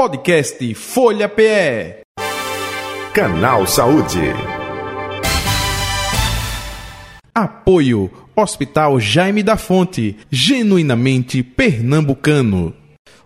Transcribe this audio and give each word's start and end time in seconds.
Podcast 0.00 0.74
Folha 0.76 1.28
PE. 1.28 2.00
Canal 3.12 3.66
Saúde. 3.66 4.32
Apoio 7.34 8.10
Hospital 8.34 8.98
Jaime 8.98 9.42
da 9.42 9.58
Fonte, 9.58 10.16
genuinamente 10.30 11.42
pernambucano. 11.42 12.72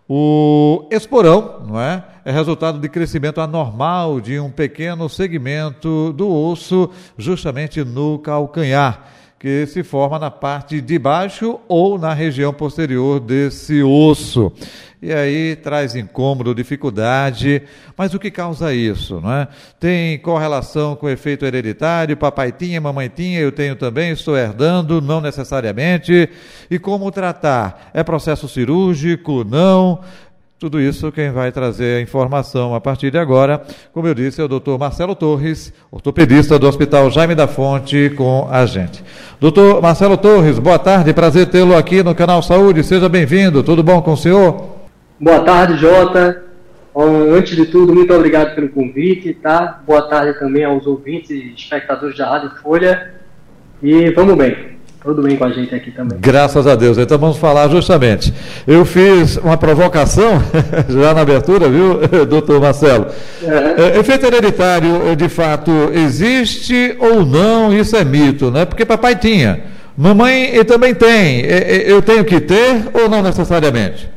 O 0.08 0.88
esporão, 0.90 1.64
não 1.64 1.80
é? 1.80 2.04
É 2.24 2.32
resultado 2.32 2.80
de 2.80 2.88
crescimento 2.88 3.40
anormal 3.40 4.20
de 4.20 4.40
um 4.40 4.50
pequeno 4.50 5.08
segmento 5.08 6.12
do 6.12 6.28
osso, 6.28 6.90
justamente 7.16 7.84
no 7.84 8.18
calcanhar 8.18 9.12
que 9.44 9.66
se 9.66 9.82
forma 9.82 10.18
na 10.18 10.30
parte 10.30 10.80
de 10.80 10.98
baixo 10.98 11.60
ou 11.68 11.98
na 11.98 12.14
região 12.14 12.50
posterior 12.50 13.20
desse 13.20 13.82
osso. 13.82 14.50
E 15.02 15.12
aí 15.12 15.54
traz 15.54 15.94
incômodo, 15.94 16.54
dificuldade. 16.54 17.60
Mas 17.94 18.14
o 18.14 18.18
que 18.18 18.30
causa 18.30 18.72
isso? 18.72 19.20
Não 19.20 19.30
é? 19.30 19.48
Tem 19.78 20.18
correlação 20.18 20.96
com 20.96 21.10
efeito 21.10 21.44
hereditário? 21.44 22.16
Papai 22.16 22.52
tinha, 22.52 22.80
mamãe 22.80 23.10
tinha, 23.14 23.38
eu 23.38 23.52
tenho 23.52 23.76
também, 23.76 24.12
estou 24.12 24.34
herdando, 24.34 25.02
não 25.02 25.20
necessariamente. 25.20 26.26
E 26.70 26.78
como 26.78 27.12
tratar? 27.12 27.90
É 27.92 28.02
processo 28.02 28.48
cirúrgico? 28.48 29.44
Não? 29.44 30.00
Tudo 30.56 30.80
isso 30.80 31.10
quem 31.10 31.32
vai 31.32 31.50
trazer 31.50 31.98
a 31.98 32.00
informação 32.00 32.76
a 32.76 32.80
partir 32.80 33.10
de 33.10 33.18
agora, 33.18 33.60
como 33.92 34.06
eu 34.06 34.14
disse, 34.14 34.40
é 34.40 34.44
o 34.44 34.48
doutor 34.48 34.78
Marcelo 34.78 35.16
Torres, 35.16 35.72
ortopedista 35.90 36.58
do 36.60 36.68
Hospital 36.68 37.10
Jaime 37.10 37.34
da 37.34 37.48
Fonte, 37.48 38.12
com 38.16 38.46
a 38.48 38.64
gente. 38.64 39.02
Doutor 39.40 39.82
Marcelo 39.82 40.16
Torres, 40.16 40.60
boa 40.60 40.78
tarde, 40.78 41.12
prazer 41.12 41.46
tê-lo 41.46 41.76
aqui 41.76 42.04
no 42.04 42.14
Canal 42.14 42.40
Saúde, 42.40 42.84
seja 42.84 43.08
bem-vindo, 43.08 43.64
tudo 43.64 43.82
bom 43.82 44.00
com 44.00 44.12
o 44.12 44.16
senhor? 44.16 44.76
Boa 45.18 45.40
tarde, 45.40 45.76
Jota. 45.76 46.44
Antes 46.96 47.56
de 47.56 47.66
tudo, 47.66 47.92
muito 47.92 48.14
obrigado 48.14 48.54
pelo 48.54 48.68
convite, 48.68 49.34
tá? 49.34 49.82
Boa 49.84 50.02
tarde 50.02 50.38
também 50.38 50.64
aos 50.64 50.86
ouvintes 50.86 51.30
e 51.30 51.52
espectadores 51.52 52.16
da 52.16 52.30
Rádio 52.30 52.52
Folha. 52.62 53.14
E 53.82 54.08
vamos 54.10 54.36
bem 54.36 54.73
tudo 55.04 55.20
bem 55.20 55.36
com 55.36 55.44
a 55.44 55.50
gente 55.50 55.74
aqui 55.74 55.90
também. 55.90 56.18
Graças 56.18 56.66
a 56.66 56.74
Deus. 56.74 56.96
Então 56.96 57.18
vamos 57.18 57.36
falar 57.36 57.68
justamente. 57.68 58.32
Eu 58.66 58.86
fiz 58.86 59.36
uma 59.36 59.58
provocação 59.58 60.42
já 60.88 61.12
na 61.12 61.20
abertura, 61.20 61.68
viu, 61.68 62.00
doutor 62.26 62.58
Marcelo? 62.58 63.06
É. 63.42 63.98
Efeito 63.98 64.24
hereditário, 64.24 65.14
de 65.14 65.28
fato, 65.28 65.70
existe 65.92 66.96
ou 66.98 67.24
não? 67.26 67.70
Isso 67.70 67.94
é 67.94 68.02
mito, 68.02 68.50
né? 68.50 68.64
Porque 68.64 68.86
papai 68.86 69.14
tinha. 69.14 69.64
Mamãe 69.96 70.64
também 70.64 70.94
tem. 70.94 71.42
Eu 71.86 72.00
tenho 72.00 72.24
que 72.24 72.40
ter 72.40 72.88
ou 72.94 73.06
não 73.06 73.22
necessariamente? 73.22 74.08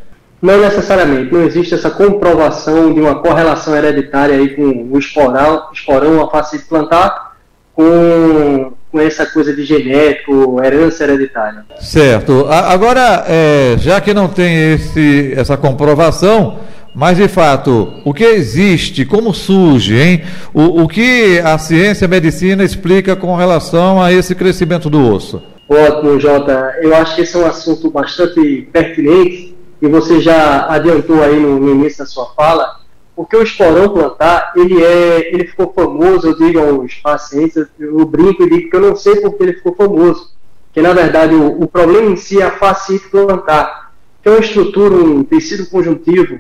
Não 0.42 0.58
necessariamente. 0.62 1.34
Não 1.34 1.44
existe 1.44 1.74
essa 1.74 1.90
comprovação 1.90 2.94
de 2.94 3.02
uma 3.02 3.16
correlação 3.16 3.76
hereditária 3.76 4.36
aí 4.36 4.56
com 4.56 4.88
o 4.90 4.98
esporão, 4.98 5.66
esporão 5.74 6.24
a 6.24 6.32
face 6.32 6.60
plantar 6.60 7.36
com 7.76 8.72
com 8.92 9.00
essa 9.00 9.26
coisa 9.26 9.54
de 9.54 9.64
genético, 9.66 10.62
herança 10.64 11.04
hereditária. 11.04 11.66
Certo. 11.80 12.48
Agora, 12.50 13.26
é, 13.28 13.76
já 13.78 14.00
que 14.00 14.14
não 14.14 14.28
tem 14.28 14.74
esse, 14.74 15.34
essa 15.36 15.58
comprovação, 15.58 16.60
mas 16.96 17.18
de 17.18 17.28
fato, 17.28 17.94
o 18.04 18.14
que 18.14 18.24
existe, 18.24 19.06
como 19.06 19.34
surge, 19.34 19.96
hein? 19.96 20.24
O, 20.54 20.84
o 20.84 20.88
que 20.88 21.40
a 21.40 21.58
ciência 21.58 22.06
a 22.06 22.08
medicina 22.08 22.64
explica 22.64 23.16
com 23.16 23.36
relação 23.36 24.02
a 24.02 24.12
esse 24.12 24.34
crescimento 24.34 24.90
do 24.90 25.14
osso? 25.14 25.42
Ótimo, 25.70 26.20
Jota. 26.20 26.76
Eu 26.82 26.96
acho 26.96 27.16
que 27.16 27.22
esse 27.22 27.36
é 27.36 27.40
um 27.40 27.46
assunto 27.46 27.92
bastante 27.92 28.68
pertinente 28.72 29.56
e 29.82 29.88
você 29.88 30.22
já 30.22 30.66
adiantou 30.70 31.22
aí 31.22 31.40
no, 31.40 31.60
no 31.60 31.70
início 31.70 32.00
da 32.00 32.06
sua 32.06 32.28
fala 32.36 32.77
porque 33.18 33.36
o 33.36 33.42
esporão 33.42 33.90
plantar, 33.90 34.54
ele 34.56 34.84
é, 34.84 35.34
ele 35.34 35.48
ficou 35.48 35.74
famoso, 35.74 36.28
eu 36.28 36.38
digo 36.38 36.60
aos 36.60 36.94
pacientes, 36.94 37.66
eu 37.80 38.06
brinco 38.06 38.44
e 38.44 38.50
digo 38.50 38.70
que 38.70 38.76
eu 38.76 38.80
não 38.80 38.96
sei 38.96 39.16
porque 39.16 39.42
ele 39.42 39.54
ficou 39.54 39.74
famoso, 39.74 40.36
que 40.72 40.84
na 40.84 40.94
verdade 40.94 41.34
o, 41.34 41.64
o 41.64 41.68
problema 41.68 42.12
em 42.12 42.16
si 42.16 42.40
é 42.40 42.46
a 42.46 42.52
fascite 42.52 43.10
plantar, 43.10 43.92
que 44.22 44.30
é 44.30 44.32
uma 44.32 44.40
estrutura, 44.40 44.94
um 44.94 45.24
tecido 45.24 45.68
conjuntivo 45.68 46.40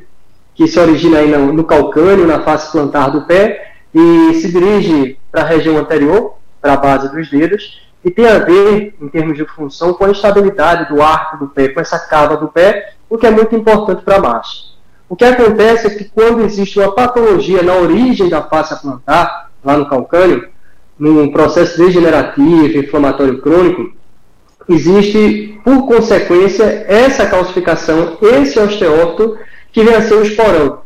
que 0.53 0.68
se 0.68 0.79
origina 0.79 1.18
aí 1.18 1.31
no, 1.31 1.52
no 1.52 1.63
calcâneo, 1.63 2.28
na 2.28 2.41
face 2.41 2.72
plantar 2.72 3.09
do 3.09 3.23
pé 3.23 3.73
e 3.91 4.35
se 4.35 4.52
dirige 4.52 5.18
para 5.31 5.41
a 5.41 5.47
região 5.47 5.78
anterior, 5.78 6.35
para 6.62 6.73
a 6.73 6.78
base 6.78 7.12
dos 7.12 7.28
dedos, 7.28 7.81
e 8.06 8.12
tem 8.12 8.28
a 8.28 8.38
ver, 8.38 8.96
em 9.02 9.07
termos 9.09 9.35
de 9.35 9.46
função, 9.46 9.96
com 9.96 10.06
a 10.06 10.12
estabilidade 10.12 10.94
do 10.94 11.02
arco 11.02 11.38
do 11.38 11.47
pé, 11.47 11.69
com 11.69 11.79
essa 11.79 11.97
cava 11.97 12.38
do 12.38 12.50
pé, 12.50 12.94
o 13.09 13.18
que 13.18 13.25
é 13.25 13.31
muito 13.31 13.56
importante 13.56 14.03
para 14.03 14.18
a 14.18 14.22
marcha. 14.22 14.77
O 15.09 15.16
que 15.16 15.23
acontece 15.23 15.88
é 15.88 15.90
que 15.91 16.06
quando 16.06 16.41
existe 16.41 16.79
uma 16.79 16.94
patologia 16.94 17.63
na 17.63 17.75
origem 17.75 18.29
da 18.29 18.41
face 18.41 18.79
plantar, 18.81 19.50
lá 19.63 19.78
no 19.78 19.90
calcânio, 19.90 20.47
num 21.00 21.31
processo 21.31 21.78
degenerativo, 21.78 22.78
inflamatório 22.78 23.40
crônico, 23.40 23.91
existe, 24.67 25.59
por 25.63 25.85
consequência, 25.88 26.85
essa 26.88 27.25
calcificação, 27.25 28.17
esse 28.22 28.59
osteófito, 28.59 29.38
que 29.72 29.84
vem 29.84 29.96
a 29.96 30.01
ser 30.01 30.16
o 30.16 30.23
esporão. 30.23 30.79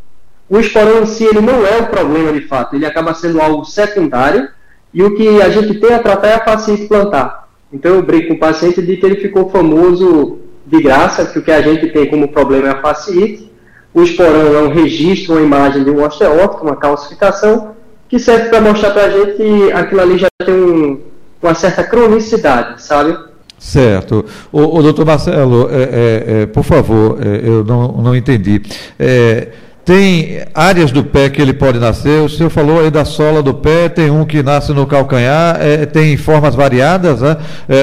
O 0.49 0.59
esporão 0.59 1.01
em 1.01 1.05
si 1.05 1.23
ele 1.23 1.41
não 1.41 1.65
é 1.65 1.77
o 1.77 1.87
problema 1.87 2.31
de 2.33 2.41
fato, 2.41 2.75
ele 2.75 2.85
acaba 2.85 3.13
sendo 3.13 3.41
algo 3.41 3.65
secundário, 3.65 4.49
e 4.93 5.01
o 5.01 5.15
que 5.15 5.41
a 5.41 5.49
gente 5.49 5.79
tem 5.79 5.93
a 5.93 5.99
tratar 5.99 6.27
é 6.27 6.33
a 6.35 6.43
fascite 6.43 6.87
plantar. 6.87 7.47
Então 7.71 7.95
eu 7.95 8.03
brinco 8.03 8.27
com 8.27 8.33
o 8.33 8.39
paciente 8.39 8.81
de 8.81 8.97
que 8.97 9.05
ele 9.05 9.15
ficou 9.15 9.49
famoso 9.49 10.39
de 10.67 10.81
graça, 10.81 11.25
que 11.25 11.39
o 11.39 11.41
que 11.41 11.51
a 11.51 11.61
gente 11.61 11.87
tem 11.91 12.07
como 12.07 12.27
problema 12.27 12.67
é 12.67 12.71
a 12.71 12.81
fascite, 12.81 13.50
o 13.94 14.02
esporão 14.02 14.56
é 14.56 14.62
um 14.63 14.74
registro, 14.74 15.34
uma 15.34 15.41
imagem 15.41 15.84
de 15.84 15.90
um 15.90 16.03
osteótico, 16.03 16.66
uma 16.66 16.75
calcificação, 16.75 17.72
que 18.07 18.19
serve 18.19 18.50
para 18.50 18.62
mostrar 18.62 18.91
para 18.91 19.06
a 19.06 19.09
gente 19.09 19.34
que 19.34 19.72
aquilo 19.72 20.02
ali 20.02 20.18
já 20.18 20.28
tem 20.46 20.53
um, 20.53 21.00
uma 21.41 21.53
certa 21.53 21.84
cronicidade, 21.84 22.81
sabe? 22.81 23.18
Certo. 23.57 24.25
O, 24.52 24.79
o 24.79 24.81
doutor 24.81 25.06
Marcelo, 25.06 25.69
é, 25.69 25.75
é, 25.75 26.41
é, 26.41 26.46
por 26.46 26.63
favor, 26.63 27.19
é, 27.22 27.47
eu 27.47 27.63
não, 27.63 27.90
não 27.90 28.16
entendi. 28.16 28.62
É, 29.00 29.50
tem 29.85 30.41
áreas 30.53 30.91
do 30.91 31.03
pé 31.03 31.29
que 31.29 31.41
ele 31.41 31.53
pode 31.53 31.79
nascer, 31.79 32.22
o 32.22 32.29
senhor 32.29 32.50
falou 32.50 32.79
aí 32.79 32.90
da 32.90 33.06
sola 33.06 33.44
do 33.44 33.53
pé, 33.53 33.90
tem 33.90 34.09
um 34.09 34.25
que 34.25 34.41
nasce 34.41 34.73
no 34.73 34.88
calcanhar, 34.88 35.58
é, 35.59 35.85
tem 35.85 36.18
formas 36.18 36.56
variadas, 36.56 37.22
né? 37.22 37.38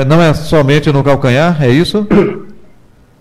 não 0.07 0.23
é 0.23 0.33
somente 0.33 0.91
no 0.93 1.03
calcanhar, 1.03 1.63
é 1.63 1.69
isso? 1.69 2.07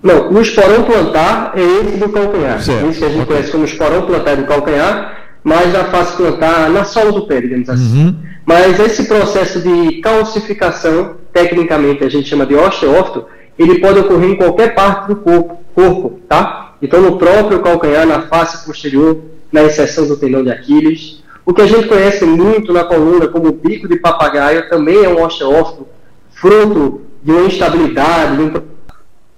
Não, 0.07 0.31
o 0.31 0.41
esporão 0.41 0.83
plantar 0.83 1.51
é 1.53 1.61
esse 1.61 1.97
do 1.97 2.07
calcanhar. 2.07 2.61
Certo. 2.61 2.87
Isso 2.87 2.99
que 2.99 3.05
a 3.05 3.09
gente 3.09 3.23
okay. 3.23 3.35
conhece 3.35 3.51
como 3.51 3.65
esporão 3.65 4.03
plantar 4.03 4.37
do 4.37 4.45
calcanhar, 4.45 5.17
mas 5.43 5.73
na 5.73 5.83
face 5.83 6.15
plantar 6.15 6.69
na 6.69 6.85
sola 6.85 7.11
do 7.11 7.27
pé, 7.27 7.41
digamos 7.41 7.69
assim. 7.69 8.05
Uhum. 8.05 8.15
Mas 8.45 8.79
esse 8.79 9.03
processo 9.03 9.59
de 9.59 9.99
calcificação, 9.99 11.15
tecnicamente 11.33 12.05
a 12.05 12.09
gente 12.09 12.29
chama 12.29 12.45
de 12.45 12.55
osteófito, 12.55 13.25
ele 13.59 13.79
pode 13.79 13.99
ocorrer 13.99 14.29
em 14.29 14.35
qualquer 14.37 14.73
parte 14.73 15.09
do 15.09 15.17
corpo, 15.17 15.59
corpo 15.75 16.21
tá? 16.29 16.75
Então 16.81 17.01
no 17.01 17.17
próprio 17.17 17.59
calcanhar, 17.59 18.07
na 18.07 18.21
face 18.21 18.65
posterior, 18.65 19.19
na 19.51 19.63
inserção 19.63 20.07
do 20.07 20.15
tendão 20.15 20.41
de 20.41 20.51
Aquiles. 20.51 21.21
O 21.45 21.53
que 21.53 21.61
a 21.61 21.67
gente 21.67 21.89
conhece 21.89 22.23
muito 22.23 22.71
na 22.71 22.85
coluna 22.85 23.27
como 23.27 23.51
bico 23.51 23.89
de 23.89 23.97
papagaio 23.97 24.69
também 24.69 25.03
é 25.03 25.09
um 25.09 25.21
osteófito, 25.21 25.85
fruto 26.31 27.01
de 27.21 27.31
uma 27.31 27.47
instabilidade, 27.47 28.37
de 28.37 28.43
um 28.43 28.76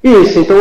isso, 0.04 0.40
então 0.40 0.58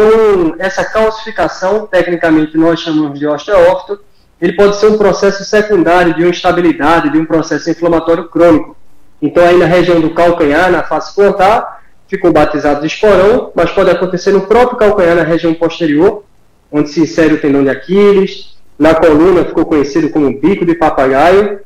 essa 0.59 0.85
calcificação, 0.85 1.87
tecnicamente 1.87 2.57
nós 2.57 2.81
chamamos 2.81 3.19
de 3.19 3.27
osteófito, 3.27 4.01
ele 4.41 4.55
pode 4.55 4.77
ser 4.77 4.87
um 4.87 4.99
processo 4.99 5.45
secundário 5.45 6.15
de 6.15 6.23
uma 6.23 6.31
instabilidade, 6.31 7.11
de 7.11 7.19
um 7.19 7.25
processo 7.25 7.71
inflamatório 7.71 8.29
crônico. 8.29 8.77
Então 9.21 9.45
aí 9.45 9.57
na 9.57 9.67
região 9.67 10.01
do 10.01 10.11
calcanhar, 10.11 10.71
na 10.71 10.83
face 10.83 11.15
plantar, 11.15 11.83
ficou 12.09 12.33
batizado 12.33 12.81
de 12.81 12.87
esporão, 12.87 13.53
mas 13.55 13.71
pode 13.71 13.91
acontecer 13.91 14.33
no 14.33 14.43
próprio 14.43 14.79
calcanhar, 14.79 15.17
na 15.17 15.23
região 15.23 15.55
posterior, 15.55 16.25
onde 16.71 16.89
se 16.91 17.01
insere 17.01 17.35
o 17.35 17.41
tendão 17.41 17.63
de 17.63 17.71
Aquiles, 17.71 18.57
na 18.79 18.95
coluna 18.95 19.45
ficou 19.45 19.67
conhecido 19.67 20.09
como 20.11 20.39
bico 20.39 20.65
de 20.65 20.75
papagaio, 20.75 21.61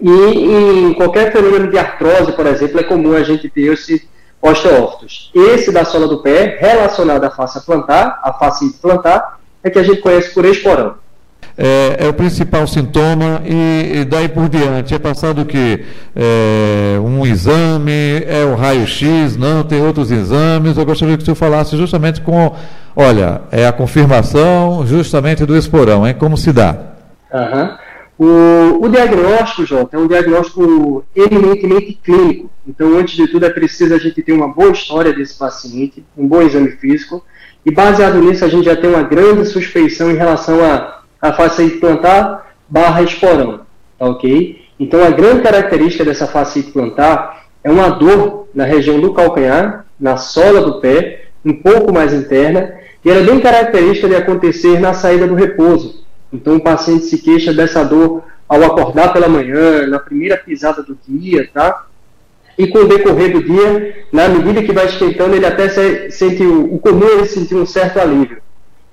e 0.00 0.10
em 0.10 0.94
qualquer 0.94 1.32
fenômeno 1.32 1.70
de 1.70 1.78
artrose, 1.78 2.32
por 2.32 2.46
exemplo, 2.46 2.80
é 2.80 2.82
comum 2.82 3.14
a 3.14 3.22
gente 3.22 3.48
ter 3.48 3.72
esse 3.72 4.08
osteófitos. 4.42 5.30
Esse 5.32 5.70
da 5.70 5.84
sola 5.84 6.08
do 6.08 6.18
pé, 6.18 6.58
relacionado 6.60 7.24
à 7.24 7.30
face 7.30 7.64
plantar, 7.64 8.20
à 8.22 8.32
face 8.32 8.68
plantar, 8.82 9.38
é 9.62 9.70
que 9.70 9.78
a 9.78 9.82
gente 9.84 10.00
conhece 10.00 10.34
por 10.34 10.44
esporão. 10.44 10.96
É, 11.56 12.06
é, 12.06 12.08
o 12.08 12.14
principal 12.14 12.66
sintoma 12.66 13.42
e, 13.44 14.00
e, 14.00 14.04
daí 14.06 14.26
por 14.26 14.48
diante 14.48 14.94
é 14.94 14.98
passado 14.98 15.44
que 15.44 15.84
é, 16.16 16.98
um 16.98 17.26
exame, 17.26 18.24
é 18.26 18.42
o 18.44 18.54
raio-x, 18.54 19.36
não, 19.36 19.62
tem 19.62 19.82
outros 19.82 20.10
exames. 20.10 20.78
Eu 20.78 20.86
gostaria 20.86 21.16
que 21.16 21.22
o 21.22 21.24
senhor 21.26 21.36
falasse 21.36 21.76
justamente 21.76 22.22
com, 22.22 22.54
olha, 22.96 23.42
é 23.50 23.66
a 23.66 23.72
confirmação 23.72 24.86
justamente 24.86 25.44
do 25.44 25.56
esporão, 25.56 26.06
hein? 26.06 26.14
Como 26.18 26.38
se 26.38 26.52
dá? 26.52 26.74
Uhum. 27.32 27.81
O, 28.18 28.84
o 28.84 28.88
diagnóstico, 28.88 29.64
Jota, 29.64 29.96
é 29.96 30.00
um 30.00 30.06
diagnóstico 30.06 31.04
eminentemente 31.14 31.98
clínico. 32.02 32.50
Então, 32.66 32.96
antes 32.96 33.16
de 33.16 33.26
tudo, 33.26 33.46
é 33.46 33.50
preciso 33.50 33.94
a 33.94 33.98
gente 33.98 34.22
ter 34.22 34.32
uma 34.32 34.48
boa 34.48 34.70
história 34.70 35.12
desse 35.12 35.36
paciente, 35.36 36.04
um 36.16 36.28
bom 36.28 36.42
exame 36.42 36.70
físico, 36.72 37.24
e 37.64 37.70
baseado 37.70 38.20
nisso, 38.20 38.44
a 38.44 38.48
gente 38.48 38.64
já 38.64 38.76
tem 38.76 38.90
uma 38.90 39.02
grande 39.02 39.44
suspeição 39.46 40.10
em 40.10 40.16
relação 40.16 40.62
a 40.64 41.02
a 41.22 41.32
fasciite 41.32 41.78
plantar 41.78 42.52
barra 42.68 43.02
esporão, 43.02 43.60
tá 43.96 44.06
ok? 44.06 44.60
Então 44.80 45.04
a 45.04 45.10
grande 45.10 45.42
característica 45.42 46.04
dessa 46.04 46.26
fasciite 46.26 46.72
plantar 46.72 47.46
é 47.62 47.70
uma 47.70 47.90
dor 47.90 48.48
na 48.52 48.64
região 48.64 49.00
do 49.00 49.14
calcanhar, 49.14 49.86
na 50.00 50.16
sola 50.16 50.60
do 50.60 50.80
pé, 50.80 51.26
um 51.44 51.52
pouco 51.54 51.92
mais 51.92 52.12
interna, 52.12 52.74
e 53.04 53.10
ela 53.10 53.20
é 53.20 53.24
bem 53.24 53.38
característica 53.38 54.08
de 54.08 54.16
acontecer 54.16 54.80
na 54.80 54.92
saída 54.92 55.28
do 55.28 55.36
repouso. 55.36 56.01
Então 56.32 56.56
o 56.56 56.60
paciente 56.60 57.04
se 57.04 57.18
queixa 57.18 57.52
dessa 57.52 57.84
dor 57.84 58.24
ao 58.48 58.62
acordar 58.64 59.12
pela 59.12 59.28
manhã, 59.28 59.86
na 59.86 59.98
primeira 59.98 60.36
pisada 60.36 60.82
do 60.82 60.98
dia, 61.06 61.48
tá? 61.52 61.86
E 62.58 62.66
com 62.66 62.80
o 62.80 62.88
decorrer 62.88 63.32
do 63.32 63.42
dia, 63.42 64.04
na 64.12 64.28
medida 64.28 64.62
que 64.62 64.72
vai 64.72 64.86
esquentando, 64.86 65.34
ele 65.34 65.46
até 65.46 65.68
sente 66.10 66.42
o, 66.42 66.74
o 66.74 66.78
comum 66.78 67.08
ele 67.08 67.24
sentir 67.24 67.54
um 67.54 67.66
certo 67.66 67.98
alívio. 67.98 68.42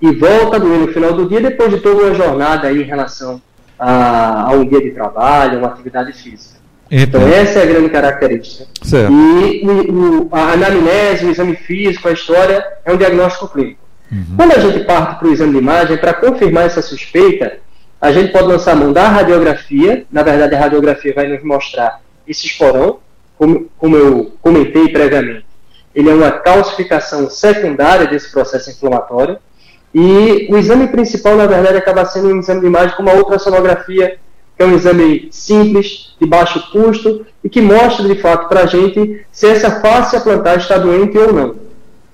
E 0.00 0.12
volta 0.12 0.56
a 0.56 0.58
doer 0.58 0.78
no 0.78 0.88
final 0.88 1.12
do 1.12 1.28
dia, 1.28 1.40
depois 1.40 1.70
de 1.70 1.80
toda 1.80 2.04
uma 2.04 2.14
jornada 2.14 2.68
aí 2.68 2.80
em 2.80 2.86
relação 2.86 3.40
a, 3.78 4.50
a 4.50 4.52
um 4.52 4.64
dia 4.64 4.80
de 4.80 4.92
trabalho, 4.92 5.58
uma 5.58 5.68
atividade 5.68 6.12
física. 6.14 6.58
Então, 6.90 7.20
essa 7.28 7.60
é 7.60 7.62
a 7.62 7.66
grande 7.66 7.90
característica. 7.90 8.66
Certo. 8.82 9.12
E 9.12 9.62
o, 9.64 10.22
o, 10.22 10.28
a 10.32 10.52
anamnese, 10.52 11.26
o 11.26 11.30
exame 11.30 11.54
físico, 11.54 12.08
a 12.08 12.12
história, 12.12 12.64
é 12.84 12.92
um 12.92 12.96
diagnóstico 12.96 13.48
clínico. 13.48 13.80
Uhum. 14.10 14.36
Quando 14.36 14.52
a 14.52 14.58
gente 14.58 14.84
parte 14.84 15.18
para 15.18 15.28
o 15.28 15.32
exame 15.32 15.52
de 15.52 15.58
imagem, 15.58 15.96
para 15.96 16.14
confirmar 16.14 16.66
essa 16.66 16.82
suspeita, 16.82 17.58
a 18.00 18.10
gente 18.12 18.32
pode 18.32 18.48
lançar 18.48 18.72
a 18.72 18.76
mão 18.76 18.92
da 18.92 19.08
radiografia. 19.08 20.04
Na 20.10 20.22
verdade, 20.22 20.54
a 20.54 20.58
radiografia 20.58 21.14
vai 21.14 21.28
nos 21.28 21.42
mostrar 21.44 22.00
esse 22.26 22.46
esporão, 22.46 22.98
como, 23.36 23.68
como 23.78 23.96
eu 23.96 24.32
comentei 24.40 24.88
previamente. 24.88 25.46
Ele 25.94 26.08
é 26.08 26.14
uma 26.14 26.30
calcificação 26.30 27.28
secundária 27.28 28.06
desse 28.06 28.30
processo 28.30 28.70
inflamatório. 28.70 29.38
E 29.94 30.46
o 30.50 30.56
exame 30.56 30.88
principal, 30.88 31.36
na 31.36 31.46
verdade, 31.46 31.76
acaba 31.76 32.04
sendo 32.04 32.28
um 32.28 32.38
exame 32.38 32.60
de 32.60 32.66
imagem 32.66 32.96
como 32.96 33.10
a 33.10 33.14
ultrassonografia 33.14 34.18
é 34.58 34.64
um 34.64 34.74
exame 34.74 35.28
simples, 35.30 36.14
de 36.20 36.26
baixo 36.26 36.70
custo 36.70 37.24
e 37.42 37.48
que 37.48 37.62
mostra 37.62 38.06
de 38.06 38.20
fato 38.20 38.46
para 38.46 38.64
a 38.64 38.66
gente 38.66 39.24
se 39.32 39.46
essa 39.46 39.80
face 39.80 40.16
a 40.16 40.20
plantar 40.20 40.58
está 40.58 40.76
doente 40.76 41.16
ou 41.16 41.32
não. 41.32 41.56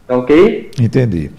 Tá 0.06 0.16
ok? 0.16 0.70
Entendi. 0.80 1.32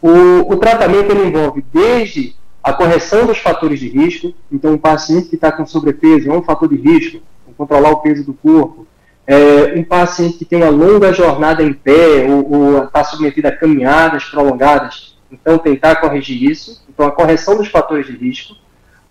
O, 0.00 0.52
o 0.52 0.56
tratamento 0.56 1.12
envolve 1.12 1.64
desde 1.72 2.34
a 2.62 2.72
correção 2.72 3.26
dos 3.26 3.38
fatores 3.38 3.80
de 3.80 3.88
risco, 3.88 4.32
então 4.50 4.72
um 4.72 4.78
paciente 4.78 5.28
que 5.28 5.34
está 5.34 5.50
com 5.50 5.66
sobrepeso 5.66 6.30
é 6.30 6.32
um 6.32 6.42
fator 6.42 6.68
de 6.68 6.76
risco, 6.76 7.20
controlar 7.56 7.90
o 7.90 7.96
peso 7.96 8.24
do 8.24 8.34
corpo, 8.34 8.86
é, 9.26 9.74
um 9.76 9.82
paciente 9.82 10.38
que 10.38 10.44
tem 10.44 10.62
uma 10.62 10.70
longa 10.70 11.12
jornada 11.12 11.62
em 11.62 11.72
pé 11.72 12.26
ou 12.28 12.84
está 12.84 13.02
submetido 13.04 13.48
a 13.48 13.52
caminhadas 13.52 14.24
prolongadas, 14.24 15.16
então 15.30 15.58
tentar 15.58 15.96
corrigir 15.96 16.50
isso, 16.50 16.82
então 16.88 17.06
a 17.06 17.10
correção 17.10 17.56
dos 17.56 17.68
fatores 17.68 18.06
de 18.06 18.16
risco, 18.16 18.54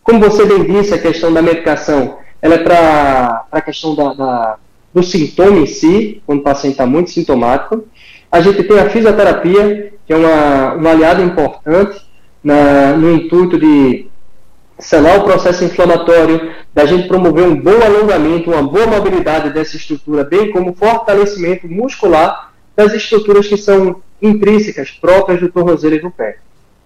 como 0.08 0.22
você 0.22 0.46
bem 0.46 0.64
disse, 0.64 0.94
a 0.94 0.98
questão 0.98 1.34
da 1.34 1.42
medicação, 1.42 2.20
ela 2.42 2.56
é 2.56 2.58
para 2.60 3.46
a 3.52 3.60
questão 3.60 3.94
da, 3.94 4.14
da, 4.14 4.58
do 4.94 5.04
sintoma 5.04 5.60
em 5.60 5.66
si, 5.66 6.22
quando 6.26 6.40
o 6.40 6.44
paciente 6.44 6.74
está 6.76 6.86
muito 6.86 7.10
sintomático. 7.10 7.84
A 8.32 8.40
gente 8.40 8.64
tem 8.64 8.80
a 8.80 8.90
fisioterapia, 8.90 9.94
que 10.08 10.14
é 10.14 10.16
uma, 10.16 10.76
um 10.76 10.88
aliado 10.88 11.22
importante 11.22 12.02
na, 12.42 12.94
no 12.94 13.12
intuito 13.12 13.60
de 13.60 14.08
selar 14.80 15.20
o 15.20 15.24
processo 15.24 15.66
inflamatório, 15.66 16.54
da 16.74 16.86
gente 16.86 17.08
promover 17.08 17.46
um 17.46 17.60
bom 17.60 17.82
alongamento, 17.84 18.52
uma 18.52 18.64
boa 18.64 18.88
mobilidade 18.88 19.50
dessa 19.50 19.76
estrutura, 19.76 20.24
bem 20.24 20.52
como 20.52 20.74
fortalecimento 20.74 21.68
muscular 21.68 22.54
das 22.76 22.94
estruturas 22.94 23.48
que 23.48 23.58
são 23.58 24.02
intrínsecas, 24.22 24.92
próprias 24.92 25.42
do 25.42 25.50
tornozelo 25.50 25.96
e 25.96 26.00
do 26.00 26.12
pé. 26.12 26.38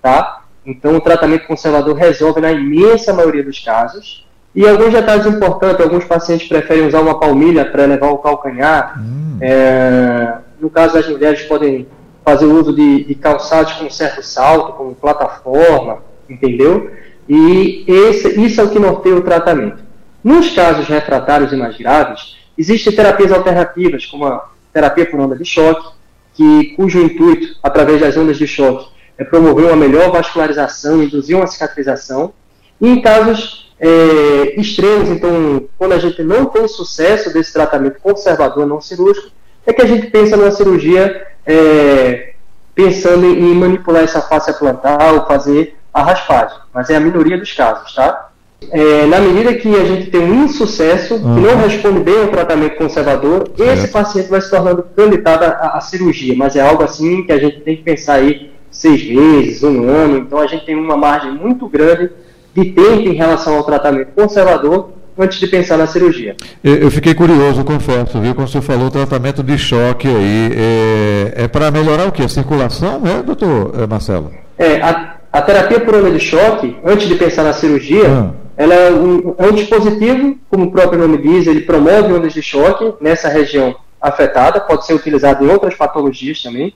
Tá? 0.02 0.44
Então, 0.66 0.96
o 0.96 1.02
tratamento 1.02 1.48
conservador 1.48 1.96
resolve 1.96 2.42
na 2.42 2.52
imensa 2.52 3.14
maioria 3.14 3.44
dos 3.44 3.60
casos. 3.60 4.26
E 4.56 4.68
alguns 4.68 4.92
detalhes 4.92 5.26
importantes, 5.26 5.82
alguns 5.82 6.06
pacientes 6.06 6.48
preferem 6.48 6.88
usar 6.88 7.02
uma 7.02 7.20
palmilha 7.20 7.66
para 7.66 7.84
elevar 7.84 8.12
o 8.12 8.18
calcanhar. 8.18 9.00
Hum. 9.00 9.38
É, 9.42 10.38
no 10.60 10.70
caso 10.70 10.94
das 10.94 11.08
mulheres, 11.08 11.42
podem 11.44 11.88
fazer 12.24 12.46
uso 12.46 12.74
de, 12.74 13.04
de 13.04 13.16
calçados 13.16 13.74
com 13.74 13.90
certo 13.90 14.22
salto, 14.24 14.74
como 14.74 14.96
plataforma, 14.96 16.00
entendeu? 16.30 16.92
E 17.28 17.84
esse, 17.88 18.40
isso 18.42 18.62
é 18.62 18.64
o 18.64 18.70
que 18.70 18.80
norteia 18.80 19.16
o 19.16 19.22
tratamento. 19.22 19.84
Nos 20.24 20.50
casos 20.54 20.88
refratários 20.88 21.52
e 21.52 21.56
mais 21.56 21.78
graves, 21.78 22.38
existem 22.58 22.94
terapias 22.94 23.32
alternativas, 23.32 24.06
como 24.06 24.26
a 24.26 24.50
terapia 24.72 25.06
por 25.06 25.20
onda 25.20 25.36
de 25.36 25.46
choque, 25.46 25.88
que, 26.34 26.76
cujo 26.76 27.02
intuito, 27.02 27.58
através 27.64 28.02
das 28.02 28.16
ondas 28.18 28.38
de 28.38 28.48
choque, 28.48 28.90
é 29.18 29.24
promover 29.24 29.66
uma 29.66 29.76
melhor 29.76 30.12
vascularização, 30.12 31.04
induzir 31.04 31.36
uma 31.36 31.48
cicatrização. 31.48 32.34
E 32.80 32.88
em 32.88 33.02
casos 33.02 33.72
é, 33.80 34.60
extremos, 34.60 35.10
então, 35.10 35.68
quando 35.78 35.94
a 35.94 36.00
gente 36.00 36.24
não 36.24 36.46
tem 36.46 36.68
sucesso 36.68 37.34
desse 37.34 37.52
tratamento 37.52 38.00
conservador 38.00 38.66
não 38.66 38.80
cirúrgico, 38.80 39.30
é 39.66 39.74
que 39.74 39.82
a 39.82 39.86
gente 39.86 40.08
pensa 40.08 40.38
numa 40.38 40.52
cirurgia 40.52 41.28
é, 41.46 42.34
pensando 42.74 43.26
em 43.26 43.54
manipular 43.54 44.04
essa 44.04 44.22
face 44.22 44.54
plantar 44.58 45.14
ou 45.14 45.26
fazer 45.26 45.76
a 45.94 46.04
raspagem. 46.04 46.58
Mas 46.74 46.90
é 46.90 46.96
a 46.96 47.00
minoria 47.00 47.38
dos 47.38 47.52
casos, 47.54 47.94
tá? 47.94 48.30
É, 48.70 49.06
na 49.08 49.20
medida 49.20 49.56
que 49.56 49.76
a 49.76 49.84
gente 49.84 50.12
tem 50.12 50.22
um 50.22 50.46
insucesso, 50.46 51.16
uhum. 51.16 51.36
que 51.36 51.42
não 51.42 51.58
responde 51.58 52.00
bem 52.02 52.22
ao 52.22 52.28
tratamento 52.28 52.78
conservador, 52.78 53.50
esse 53.58 53.88
paciente 53.88 54.30
vai 54.30 54.40
se 54.40 54.52
tornando 54.52 54.84
candidato 54.96 55.44
à, 55.44 55.78
à 55.78 55.82
cirurgia. 55.82 56.36
Mas 56.36 56.56
é 56.56 56.62
algo 56.62 56.84
assim 56.84 57.24
que 57.24 57.32
a 57.32 57.40
gente 57.40 57.62
tem 57.62 57.78
que 57.78 57.84
pensar 57.84 58.16
aí 58.16 58.52
seis 58.70 59.04
meses, 59.10 59.64
um 59.64 59.90
ano. 59.90 60.18
Então 60.20 60.40
a 60.40 60.48
gente 60.48 60.66
tem 60.66 60.76
uma 60.76 60.96
margem 60.96 61.32
muito 61.32 61.68
grande 61.68 62.12
de 62.54 62.66
tempo 62.66 63.08
em 63.08 63.14
relação 63.14 63.56
ao 63.56 63.64
tratamento 63.64 64.12
conservador 64.14 64.92
antes 65.18 65.40
de 65.40 65.48
pensar 65.48 65.78
na 65.78 65.88
cirurgia. 65.88 66.36
Eu 66.64 66.90
fiquei 66.90 67.14
curioso, 67.14 67.64
confesso, 67.64 68.20
viu? 68.20 68.34
Quando 68.34 68.50
você 68.50 68.62
falou 68.62 68.90
tratamento 68.90 69.44
de 69.44 69.58
choque 69.58 70.08
aí, 70.08 70.52
é, 70.56 71.44
é 71.44 71.48
para 71.48 71.72
melhorar 71.72 72.08
o 72.08 72.12
quê? 72.12 72.24
A 72.24 72.30
circulação, 72.30 73.00
né, 73.00 73.22
doutor 73.26 73.74
eh, 73.78 73.88
Marcelo? 73.88 74.32
É, 74.58 74.82
a, 74.82 75.16
a 75.32 75.42
terapia 75.42 75.80
por 75.80 75.96
onda 75.96 76.12
de 76.12 76.20
choque, 76.20 76.76
antes 76.84 77.08
de 77.08 77.16
pensar 77.16 77.44
na 77.44 77.54
cirurgia, 77.54 78.08
ah. 78.08 78.32
ela 78.58 78.74
é 78.74 78.92
um, 78.92 79.36
é 79.38 79.48
um 79.48 79.52
dispositivo, 79.52 80.38
como 80.50 80.66
o 80.66 80.72
próprio 80.72 81.00
nome 81.00 81.18
diz, 81.18 81.48
ele 81.48 81.62
promove 81.62 82.14
ondas 82.14 82.34
de 82.34 82.42
choque 82.42 82.94
nessa 83.02 83.30
região 83.30 83.76
afetada, 84.00 84.60
pode 84.60 84.86
ser 84.86 84.94
utilizado 84.94 85.46
em 85.46 85.50
outras 85.50 85.76
patologias 85.76 86.42
também 86.42 86.74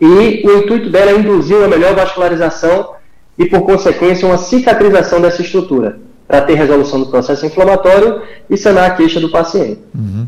e 0.00 0.46
o 0.46 0.58
intuito 0.58 0.90
dela 0.90 1.10
é 1.10 1.18
induzir 1.18 1.56
uma 1.56 1.66
melhor 1.66 1.94
vascularização 1.94 2.94
e, 3.36 3.46
por 3.46 3.62
consequência, 3.62 4.26
uma 4.26 4.38
cicatrização 4.38 5.20
dessa 5.20 5.42
estrutura 5.42 5.98
para 6.28 6.42
ter 6.42 6.54
resolução 6.54 7.00
do 7.00 7.06
processo 7.06 7.46
inflamatório 7.46 8.20
e 8.50 8.56
sanar 8.58 8.90
a 8.90 8.90
queixa 8.90 9.18
do 9.18 9.30
paciente. 9.30 9.80
Uhum. 9.94 10.26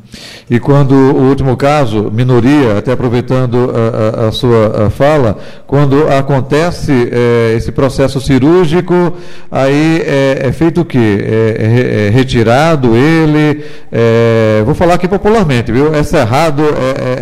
E 0.48 0.58
quando 0.58 0.92
o 0.92 1.28
último 1.28 1.58
caso, 1.58 2.10
minoria, 2.10 2.78
até 2.78 2.92
aproveitando 2.92 3.70
a, 3.70 4.24
a, 4.24 4.28
a 4.28 4.32
sua 4.32 4.86
a 4.86 4.90
fala, 4.90 5.36
quando 5.66 6.08
acontece 6.08 7.10
é, 7.12 7.54
esse 7.54 7.70
processo 7.70 8.18
cirúrgico, 8.18 9.12
aí 9.50 10.02
é, 10.06 10.46
é 10.46 10.52
feito 10.52 10.80
o 10.80 10.84
quê? 10.86 11.18
É, 11.20 11.56
é, 11.58 12.06
é 12.06 12.10
retirado 12.10 12.96
ele, 12.96 13.62
é, 13.92 14.62
vou 14.64 14.74
falar 14.74 14.94
aqui 14.94 15.06
popularmente, 15.06 15.70
viu? 15.70 15.94
É 15.94 16.02
cerrado 16.02 16.62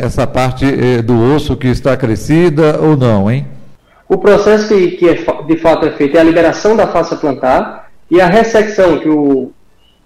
essa 0.00 0.25
parte 0.25 0.64
do 1.03 1.35
osso 1.35 1.57
que 1.57 1.67
está 1.67 1.97
crescida 1.97 2.79
ou 2.81 2.97
não, 2.97 3.29
hein? 3.29 3.45
O 4.09 4.19
processo 4.19 4.69
que, 4.69 4.93
que 4.93 5.26
de 5.47 5.57
fato 5.57 5.85
é 5.85 5.91
feito 5.91 6.17
é 6.17 6.21
a 6.21 6.25
liberação 6.25 6.76
da 6.76 6.87
face 6.87 7.17
plantar, 7.17 7.88
e 8.11 8.21
a 8.21 8.27
ressecção, 8.27 8.99
que 8.99 9.09
o, 9.09 9.53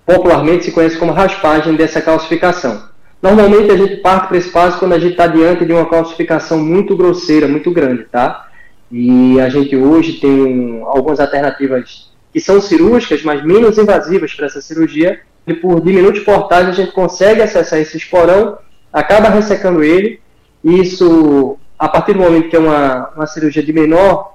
popularmente 0.04 0.64
se 0.64 0.72
conhece 0.72 0.96
como 0.96 1.12
raspagem 1.12 1.76
dessa 1.76 2.00
calcificação. 2.00 2.90
Normalmente 3.22 3.70
a 3.70 3.76
gente 3.76 3.96
parte 3.96 4.28
para 4.28 4.36
esse 4.36 4.50
passo 4.50 4.78
quando 4.78 4.94
a 4.94 4.98
gente 4.98 5.12
está 5.12 5.28
diante 5.28 5.64
de 5.64 5.72
uma 5.72 5.88
calcificação 5.88 6.58
muito 6.58 6.96
grosseira, 6.96 7.46
muito 7.46 7.70
grande, 7.70 8.04
tá? 8.04 8.48
E 8.90 9.40
a 9.40 9.48
gente 9.48 9.76
hoje 9.76 10.14
tem 10.14 10.82
algumas 10.84 11.20
alternativas 11.20 12.10
que 12.32 12.40
são 12.40 12.60
cirúrgicas, 12.60 13.22
mas 13.22 13.44
menos 13.44 13.78
invasivas 13.78 14.34
para 14.34 14.46
essa 14.46 14.60
cirurgia. 14.60 15.20
E 15.46 15.54
por 15.54 15.80
diminutos 15.80 16.22
portais 16.22 16.68
a 16.68 16.72
gente 16.72 16.92
consegue 16.92 17.40
acessar 17.42 17.78
esse 17.78 17.96
esporão, 17.96 18.58
acaba 18.92 19.28
ressecando 19.28 19.84
ele. 19.84 20.20
E 20.64 20.80
isso, 20.80 21.56
a 21.78 21.88
partir 21.88 22.14
do 22.14 22.20
momento 22.20 22.48
que 22.48 22.56
é 22.56 22.58
uma, 22.58 23.10
uma 23.16 23.26
cirurgia 23.26 23.62
de 23.62 23.72
menor 23.72 24.34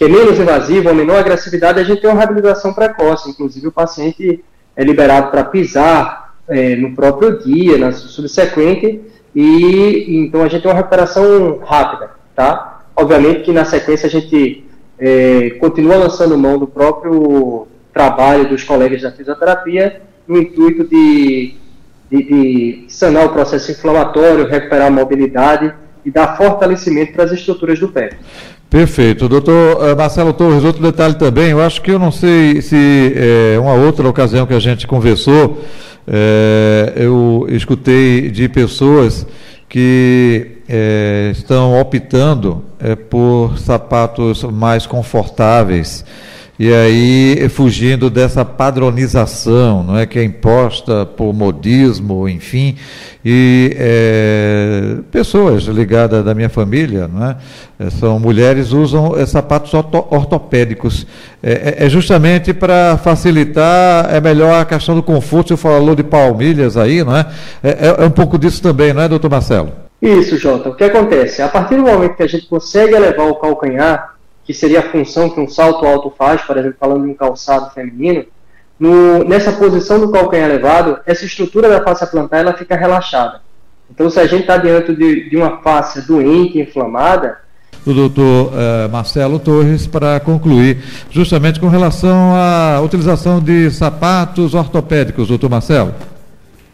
que 0.00 0.04
é 0.04 0.08
menos 0.08 0.38
invasivo, 0.38 0.88
uma 0.88 0.94
menor 0.94 1.18
agressividade, 1.18 1.78
a 1.78 1.84
gente 1.84 2.00
tem 2.00 2.08
uma 2.08 2.16
reabilitação 2.16 2.72
precoce. 2.72 3.28
Inclusive, 3.28 3.68
o 3.68 3.70
paciente 3.70 4.42
é 4.74 4.82
liberado 4.82 5.30
para 5.30 5.44
pisar 5.44 6.36
é, 6.48 6.74
no 6.74 6.94
próprio 6.94 7.38
dia, 7.38 7.76
na 7.76 7.92
subsequente, 7.92 9.02
e 9.34 10.24
então 10.24 10.42
a 10.42 10.48
gente 10.48 10.62
tem 10.62 10.70
uma 10.70 10.76
recuperação 10.78 11.58
rápida, 11.62 12.12
tá? 12.34 12.80
Obviamente 12.96 13.42
que 13.42 13.52
na 13.52 13.66
sequência 13.66 14.06
a 14.06 14.10
gente 14.10 14.64
é, 14.98 15.50
continua 15.60 15.96
lançando 15.96 16.38
mão 16.38 16.58
do 16.58 16.66
próprio 16.66 17.68
trabalho 17.92 18.48
dos 18.48 18.64
colegas 18.64 19.02
da 19.02 19.12
fisioterapia 19.12 20.00
no 20.26 20.38
intuito 20.38 20.84
de, 20.84 21.56
de, 22.10 22.22
de 22.22 22.84
sanar 22.88 23.26
o 23.26 23.34
processo 23.34 23.70
inflamatório, 23.70 24.48
recuperar 24.48 24.86
a 24.86 24.90
mobilidade 24.90 25.74
e 26.06 26.10
dar 26.10 26.38
fortalecimento 26.38 27.12
para 27.12 27.24
as 27.24 27.32
estruturas 27.32 27.78
do 27.78 27.88
pé. 27.88 28.16
Perfeito. 28.70 29.28
Doutor 29.28 29.84
eh, 29.84 29.94
Marcelo 29.96 30.32
Torres, 30.32 30.62
outro 30.62 30.80
detalhe 30.80 31.14
também, 31.14 31.50
eu 31.50 31.60
acho 31.60 31.82
que 31.82 31.90
eu 31.90 31.98
não 31.98 32.12
sei 32.12 32.62
se 32.62 33.12
é, 33.16 33.58
uma 33.58 33.74
outra 33.74 34.08
ocasião 34.08 34.46
que 34.46 34.54
a 34.54 34.60
gente 34.60 34.86
conversou, 34.86 35.60
é, 36.06 36.92
eu 36.94 37.48
escutei 37.50 38.30
de 38.30 38.48
pessoas 38.48 39.26
que 39.68 40.58
é, 40.68 41.30
estão 41.32 41.80
optando 41.80 42.64
por 43.10 43.58
sapatos 43.58 44.44
mais 44.44 44.86
confortáveis 44.86 46.04
e 46.60 46.70
aí 46.74 47.48
fugindo 47.48 48.10
dessa 48.10 48.44
padronização, 48.44 49.82
não 49.82 49.96
é 49.96 50.04
que 50.04 50.18
é 50.18 50.22
imposta 50.22 51.06
por 51.06 51.32
modismo, 51.32 52.28
enfim, 52.28 52.76
e 53.24 53.74
é, 53.78 54.96
pessoas 55.10 55.62
ligadas 55.62 56.22
da 56.22 56.34
minha 56.34 56.50
família, 56.50 57.08
não 57.08 57.30
é? 57.30 57.36
é 57.78 57.88
são 57.88 58.20
mulheres 58.20 58.72
usam 58.72 59.16
é, 59.16 59.24
sapatos 59.24 59.72
ortopédicos, 59.72 61.06
é, 61.42 61.78
é, 61.78 61.86
é 61.86 61.88
justamente 61.88 62.52
para 62.52 62.98
facilitar, 62.98 64.14
é 64.14 64.20
melhor 64.20 64.60
a 64.60 64.66
questão 64.66 64.94
do 64.94 65.02
conforto. 65.02 65.48
Você 65.48 65.56
falou 65.56 65.94
de 65.94 66.02
palmilhas 66.02 66.76
aí, 66.76 67.02
não 67.02 67.16
é? 67.16 67.26
É, 67.62 68.02
é 68.02 68.04
um 68.04 68.10
pouco 68.10 68.38
disso 68.38 68.62
também, 68.62 68.92
não 68.92 69.00
é, 69.00 69.08
doutor 69.08 69.30
Marcelo? 69.30 69.72
Isso, 70.02 70.36
Jota. 70.36 70.68
O 70.68 70.74
que 70.74 70.84
acontece? 70.84 71.40
A 71.40 71.48
partir 71.48 71.76
do 71.76 71.82
momento 71.84 72.16
que 72.16 72.22
a 72.22 72.28
gente 72.28 72.44
consegue 72.44 72.94
elevar 72.94 73.28
o 73.28 73.36
calcanhar 73.36 74.19
que 74.50 74.54
seria 74.54 74.80
a 74.80 74.90
função 74.90 75.30
que 75.30 75.38
um 75.40 75.48
salto 75.48 75.86
alto 75.86 76.12
faz, 76.18 76.42
por 76.42 76.56
exemplo, 76.56 76.76
falando 76.80 77.04
de 77.04 77.10
um 77.12 77.14
calçado 77.14 77.72
feminino, 77.72 78.24
no, 78.80 79.22
nessa 79.22 79.52
posição 79.52 80.00
do 80.00 80.10
calcanhar 80.10 80.50
elevado, 80.50 80.98
essa 81.06 81.24
estrutura 81.24 81.68
da 81.68 81.80
face 81.84 82.04
plantar 82.10 82.38
ela 82.38 82.52
fica 82.54 82.74
relaxada. 82.74 83.42
Então, 83.88 84.10
se 84.10 84.18
a 84.18 84.26
gente 84.26 84.40
está 84.40 84.56
diante 84.56 84.92
de, 84.92 85.30
de, 85.30 85.36
uma 85.36 85.58
face 85.58 86.04
doente, 86.04 86.58
inflamada. 86.58 87.38
O 87.86 87.92
doutor 87.92 88.48
uh, 88.48 88.90
Marcelo 88.90 89.38
Torres, 89.38 89.86
para 89.86 90.18
concluir, 90.18 90.82
justamente 91.12 91.60
com 91.60 91.68
relação 91.68 92.34
à 92.34 92.80
utilização 92.80 93.38
de 93.38 93.70
sapatos 93.70 94.52
ortopédicos, 94.52 95.28
doutor 95.28 95.48
Marcelo. 95.48 95.94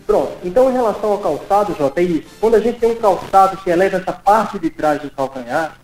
Pronto, 0.07 0.33
então 0.43 0.71
em 0.71 0.73
relação 0.73 1.13
ao 1.13 1.19
calçado, 1.19 1.77
Jota, 1.79 2.01
é 2.01 2.05
isso. 2.05 2.29
Quando 2.41 2.55
a 2.55 2.61
gente 2.61 2.79
tem 2.79 2.93
um 2.93 2.95
calçado 2.97 3.59
que 3.59 3.69
eleva 3.69 3.99
essa 3.99 4.13
parte 4.13 4.59
de 4.59 4.71
trás 4.71 5.03
do 5.03 5.11
calcanhar, 5.11 5.77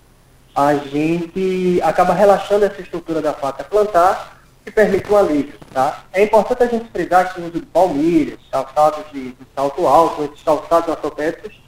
a 0.55 0.75
gente 0.75 1.81
acaba 1.83 2.13
relaxando 2.13 2.65
essa 2.65 2.81
estrutura 2.81 3.23
da 3.23 3.33
faca 3.33 3.65
plantar, 3.65 4.41
que 4.65 4.71
permite 4.71 5.11
um 5.11 5.17
alívio. 5.17 5.55
Tá? 5.73 6.05
É 6.13 6.23
importante 6.23 6.63
a 6.63 6.67
gente 6.67 6.89
frisar 6.91 7.33
que 7.33 7.41
o 7.41 7.45
uso 7.45 7.61
de 7.61 7.67
palmilhas, 7.67 8.39
calçados 8.51 9.05
de, 9.13 9.31
de 9.31 9.47
salto 9.55 9.87
alto, 9.87 10.25
esses 10.25 10.43
calçados 10.43 10.89
ortopédicos, 10.89 11.61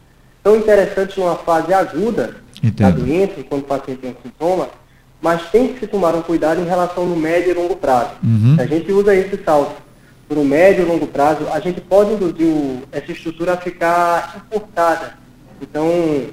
são 0.43 0.57
interessantes 0.57 1.17
numa 1.17 1.37
fase 1.37 1.73
aguda 1.73 2.37
Entendo. 2.63 2.77
da 2.77 2.91
doença, 2.91 3.43
quando 3.49 3.63
o 3.63 3.67
paciente 3.67 4.01
tem 4.01 4.11
um 4.11 4.23
sintoma, 4.23 4.69
mas 5.21 5.51
tem 5.51 5.73
que 5.73 5.81
se 5.81 5.87
tomar 5.87 6.15
um 6.15 6.23
cuidado 6.23 6.61
em 6.61 6.67
relação 6.67 7.07
no 7.07 7.17
médio 7.17 7.51
e 7.51 7.55
longo 7.55 7.77
prazo. 7.77 8.11
Uhum. 8.23 8.57
A 8.59 8.67
gente 8.67 8.93
usa 8.93 9.15
esse 9.15 9.43
salto 9.43 9.83
por 10.29 10.37
um 10.37 10.45
médio 10.45 10.85
e 10.85 10.89
longo 10.89 11.07
prazo, 11.07 11.47
a 11.51 11.61
gente 11.61 11.81
pode 11.81 12.13
induzir 12.13 12.47
o, 12.47 12.83
essa 12.93 13.11
estrutura 13.11 13.55
a 13.55 13.57
ficar 13.57 14.37
encurtada. 14.37 15.15
Então, 15.61 16.27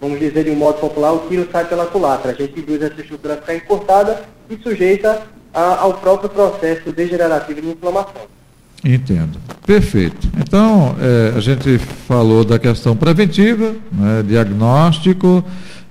vamos 0.00 0.18
dizer 0.18 0.44
de 0.44 0.50
um 0.50 0.56
modo 0.56 0.78
popular, 0.78 1.12
o 1.12 1.28
tiro 1.28 1.48
sai 1.50 1.64
pela 1.64 1.86
culatra. 1.86 2.32
A 2.32 2.34
gente 2.34 2.58
induz 2.60 2.82
essa 2.82 3.00
estrutura 3.00 3.36
ficar 3.36 3.54
encurtada 3.54 4.22
e 4.48 4.56
sujeita 4.56 5.22
a, 5.52 5.80
ao 5.80 5.94
próprio 5.94 6.28
processo 6.28 6.92
degenerativo 6.92 7.60
de 7.60 7.68
inflamação. 7.68 8.36
Entendo. 8.84 9.38
Perfeito. 9.66 10.28
Então, 10.38 10.94
é, 11.00 11.36
a 11.36 11.40
gente 11.40 11.78
falou 11.78 12.44
da 12.44 12.58
questão 12.58 12.94
preventiva, 12.94 13.74
né, 13.92 14.22
diagnóstico, 14.26 15.42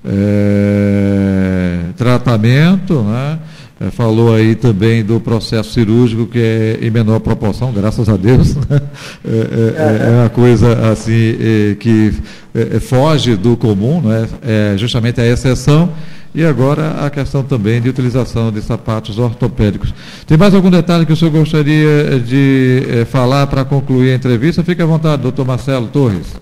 é, 0.06 1.80
tratamento, 1.98 3.02
né? 3.02 3.40
É, 3.80 3.92
falou 3.92 4.34
aí 4.34 4.56
também 4.56 5.04
do 5.04 5.20
processo 5.20 5.74
cirúrgico 5.74 6.26
que 6.26 6.40
é 6.40 6.80
em 6.82 6.90
menor 6.90 7.20
proporção, 7.20 7.74
graças 7.74 8.08
a 8.08 8.16
Deus. 8.16 8.56
Né? 8.56 8.82
É, 9.26 10.08
é, 10.08 10.08
é, 10.08 10.10
uma 10.22 10.30
coisa 10.30 10.92
assim 10.92 11.36
é, 11.40 11.76
que 11.76 12.14
é, 12.54 12.80
foge 12.80 13.36
do 13.36 13.58
comum, 13.58 14.02
não 14.02 14.14
é? 14.14 14.28
é 14.42 14.78
justamente 14.78 15.20
a 15.20 15.26
exceção. 15.26 15.90
E 16.34 16.44
agora 16.44 17.06
a 17.06 17.10
questão 17.10 17.44
também 17.44 17.82
de 17.82 17.88
utilização 17.88 18.52
de 18.52 18.62
sapatos 18.62 19.18
ortopédicos. 19.18 19.94
Tem 20.28 20.38
mais 20.38 20.54
algum 20.54 20.70
detalhe 20.70 21.06
que 21.06 21.14
o 21.14 21.16
senhor 21.16 21.32
gostaria 21.32 22.20
de 22.20 23.06
falar 23.10 23.48
para 23.48 23.64
concluir 23.64 24.12
a 24.12 24.16
entrevista? 24.16 24.62
Fique 24.62 24.82
à 24.82 24.86
vontade, 24.86 25.22
doutor 25.22 25.46
Marcelo 25.46 25.88
Torres. 25.88 26.36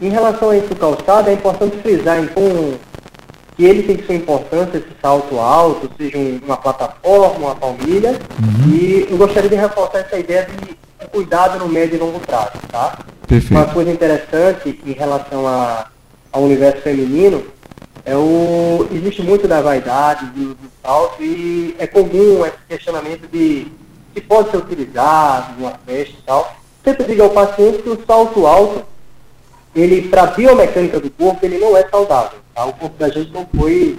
Em 0.00 0.08
relação 0.08 0.50
a 0.50 0.56
isso 0.56 0.74
calçado, 0.74 1.28
é 1.28 1.34
importante 1.34 1.76
frisar, 1.82 2.22
então, 2.22 2.74
que 3.56 3.64
ele 3.64 3.82
tem 3.82 4.04
sua 4.04 4.14
importância, 4.14 4.78
esse 4.78 4.88
salto 5.00 5.38
alto, 5.38 5.90
seja 5.96 6.18
uma 6.44 6.56
plataforma, 6.56 7.46
uma 7.46 7.54
palmilha, 7.54 8.10
uhum. 8.10 8.70
e 8.72 9.06
eu 9.08 9.16
gostaria 9.16 9.48
de 9.48 9.56
reforçar 9.56 9.98
essa 9.98 10.18
ideia 10.18 10.46
de 10.46 10.74
cuidado 11.08 11.58
no 11.58 11.68
médio 11.68 11.96
e 11.96 11.98
longo 11.98 12.18
prazo, 12.18 12.52
tá? 12.68 12.98
Perfeito. 13.26 13.54
Uma 13.54 13.66
coisa 13.66 13.90
interessante 13.90 14.80
em 14.84 14.92
relação 14.92 15.46
a, 15.46 15.86
ao 16.32 16.42
universo 16.42 16.82
feminino 16.82 17.44
é 18.04 18.16
o 18.16 18.86
existe 18.92 19.22
muito 19.22 19.48
da 19.48 19.62
vaidade 19.62 20.26
do, 20.26 20.54
do 20.54 20.70
salto 20.82 21.22
e 21.22 21.74
é 21.78 21.86
comum 21.86 22.44
esse 22.44 22.58
questionamento 22.68 23.26
de 23.30 23.68
se 24.12 24.20
pode 24.20 24.50
ser 24.50 24.58
utilizado 24.58 25.54
numa 25.58 25.78
festa 25.86 26.14
e 26.18 26.22
tal. 26.26 26.56
Sempre 26.84 27.04
digo 27.04 27.22
ao 27.22 27.30
paciente 27.30 27.82
que 27.82 27.88
o 27.88 28.04
salto 28.06 28.46
alto, 28.46 28.84
ele 29.74 30.08
para 30.08 30.24
a 30.24 30.26
biomecânica 30.26 31.00
do 31.00 31.10
corpo, 31.10 31.44
ele 31.44 31.58
não 31.58 31.76
é 31.76 31.88
saudável. 31.88 32.38
Tá? 32.54 32.64
O 32.66 32.72
corpo 32.72 32.96
da 32.98 33.08
gente 33.08 33.32
não 33.32 33.46
foi 33.54 33.98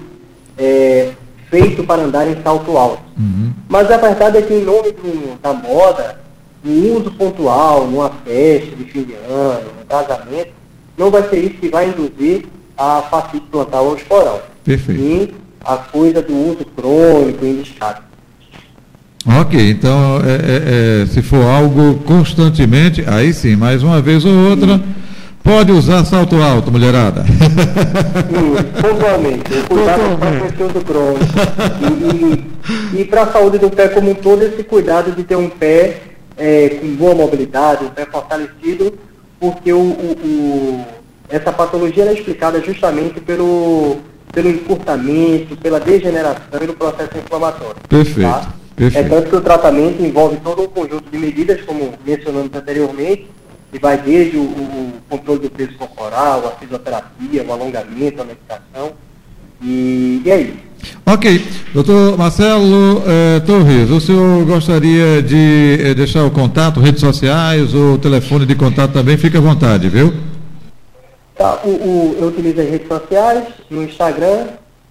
é, 0.58 1.12
feito 1.50 1.84
para 1.84 2.04
andar 2.04 2.28
em 2.28 2.42
salto 2.42 2.78
alto. 2.78 3.04
Uhum. 3.18 3.52
Mas 3.68 3.92
a 3.92 3.98
verdade 3.98 4.38
é 4.38 4.42
que, 4.42 4.54
em 4.54 4.64
nome 4.64 4.92
do, 4.92 5.40
da 5.42 5.54
moda, 5.54 6.20
um 6.66 6.98
uso 6.98 7.12
pontual, 7.12 7.88
numa 7.88 8.10
festa 8.10 8.76
de 8.76 8.86
fim 8.86 9.04
de 9.04 9.14
ano, 9.30 9.70
um 9.82 9.86
casamento, 9.86 10.52
não 10.98 11.12
vai 11.12 11.28
ser 11.30 11.40
isso 11.40 11.56
que 11.56 11.70
vai 11.70 11.90
induzir 11.90 12.46
a 12.78 13.02
fascite 13.04 13.46
plantar 13.52 13.82
ou 13.82 13.96
esporão. 13.96 14.40
Perfeito. 14.64 15.02
E 15.02 15.36
a 15.64 15.78
coisa 15.78 16.22
do 16.22 16.34
uso 16.34 16.66
crônico 16.76 17.46
indicado. 17.46 18.04
Ok, 19.28 19.72
então 19.72 20.22
é, 20.24 21.02
é, 21.02 21.02
é, 21.02 21.06
se 21.08 21.22
for 21.24 21.44
algo 21.44 21.96
constantemente, 22.06 23.04
aí 23.08 23.34
sim, 23.34 23.56
mais 23.56 23.82
uma 23.82 24.00
vez 24.00 24.24
ou 24.24 24.50
outra. 24.50 24.78
Sim 24.78 25.05
Pode 25.46 25.72
usar 25.72 26.04
salto 26.06 26.42
alto, 26.42 26.72
mulherada. 26.72 27.24
Sim, 27.24 28.82
pontualmente. 28.82 29.44
Cuidado 29.70 30.18
para 30.18 30.30
a 30.30 30.42
questão 30.42 30.68
do 30.70 30.84
crônico. 30.84 31.26
E, 32.96 33.02
e 33.02 33.06
para 33.06 33.22
a 33.22 33.32
saúde 33.32 33.60
do 33.60 33.70
pé 33.70 33.90
como 33.90 34.10
um 34.10 34.16
todo, 34.16 34.42
esse 34.42 34.64
cuidado 34.64 35.12
de 35.12 35.24
ter 35.24 35.36
um 35.36 35.48
pé 35.48 36.02
é, 36.36 36.70
com 36.70 36.88
boa 36.96 37.14
mobilidade, 37.14 37.86
um 37.86 37.90
pé 37.90 38.08
fortalecido, 38.08 38.98
porque 39.40 39.72
o, 39.72 39.78
o, 39.78 40.18
o 40.24 40.86
essa 41.30 41.52
patologia 41.52 42.06
é 42.06 42.14
explicada 42.14 42.60
justamente 42.60 43.20
pelo, 43.20 43.98
pelo 44.34 44.50
encurtamento, 44.50 45.56
pela 45.58 45.80
degeneração 45.80 46.60
e 46.60 46.66
no 46.66 46.74
processo 46.74 47.20
inflamatório. 47.24 47.78
Perfeito. 47.88 48.32
Tá? 48.32 48.52
Perfeito. 48.76 49.06
É 49.06 49.10
tanto 49.10 49.30
que 49.30 49.36
o 49.36 49.42
tratamento 49.42 50.04
envolve 50.04 50.38
todo 50.38 50.64
um 50.64 50.68
conjunto 50.68 51.08
de 51.12 51.20
medidas, 51.20 51.62
como 51.62 51.94
mencionamos 52.04 52.50
anteriormente, 52.52 53.28
e 53.76 53.78
vai 53.78 53.98
desde 53.98 54.38
o, 54.38 54.44
o, 54.44 54.94
controle 55.10 55.42
do 55.42 55.50
peso 55.50 55.74
corporal, 55.74 56.48
a 56.48 56.52
fisioterapia, 56.52 57.44
o 57.44 57.52
alongamento, 57.52 58.22
a 58.22 58.26
meditação. 58.26 58.94
E, 59.62 60.22
e 60.26 60.32
é 60.32 60.42
isso. 60.42 60.58
Ok. 61.06 61.46
Doutor 61.74 62.18
Marcelo 62.18 63.04
eh, 63.06 63.42
Torres, 63.42 63.90
o 63.90 64.00
senhor 64.00 64.46
gostaria 64.46 65.22
de 65.22 65.78
eh, 65.82 65.94
deixar 65.94 66.24
o 66.24 66.32
contato, 66.32 66.80
redes 66.80 67.02
sociais, 67.02 67.74
o 67.76 67.98
telefone 67.98 68.46
de 68.46 68.56
contato 68.56 68.94
também? 68.94 69.18
Fique 69.18 69.36
à 69.36 69.42
vontade, 69.42 69.90
viu? 69.90 70.14
Tá, 71.38 71.60
o, 71.66 71.70
o, 71.70 72.18
eu 72.18 72.28
utilizo 72.30 72.62
as 72.62 72.70
redes 72.70 72.88
sociais, 72.88 73.44
no 73.70 73.84
Instagram, 73.84 74.48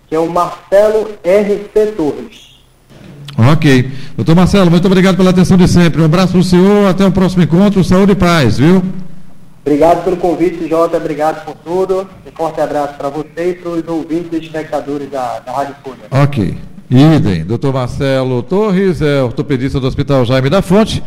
que 0.09 0.15
é 0.15 0.19
o 0.19 0.29
Marcelo 0.29 1.09
RC 1.25 1.93
Torres. 1.97 2.54
Ok. 3.37 3.91
Doutor 4.17 4.35
Marcelo, 4.35 4.71
muito 4.71 4.87
obrigado 4.87 5.17
pela 5.17 5.31
atenção 5.31 5.57
de 5.57 5.69
sempre. 5.69 6.01
Um 6.01 6.05
abraço 6.05 6.33
para 6.33 6.41
o 6.41 6.45
senhor, 6.45 6.89
até 6.89 7.05
o 7.05 7.13
próximo 7.13 7.43
encontro. 7.43 7.83
Saúde 7.83 8.13
e 8.13 8.17
paz, 8.17 8.59
viu? 8.59 8.83
Obrigado 9.67 10.05
pelo 10.05 10.17
convite, 10.19 10.69
Jota. 10.69 10.99
Obrigado 10.99 11.45
por 11.45 11.55
tudo. 11.65 12.07
Um 12.27 12.37
forte 12.37 12.61
abraço 12.61 12.95
para 12.95 13.09
você 13.09 13.51
e 13.51 13.55
para 13.55 13.71
os 13.71 13.89
ouvintes 13.89 14.33
e 14.33 14.45
espectadores 14.45 15.11
da, 15.11 15.41
da 15.41 15.53
Rádio 15.53 15.75
Folha. 15.83 15.97
Ok. 16.11 16.57
Idem. 16.91 17.45
Doutor 17.45 17.73
Marcelo 17.73 18.43
Torres, 18.43 19.01
é 19.01 19.23
ortopedista 19.23 19.81
do 19.81 19.87
Hospital 19.87 20.25
Jaime 20.25 20.51
da 20.51 20.63
Fonte. 20.63 21.03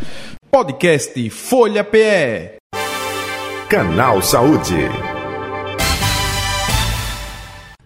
Podcast 0.52 1.30
Folha 1.30 1.84
PE. 1.84 2.58
Canal 3.70 4.22
Saúde. 4.22 5.07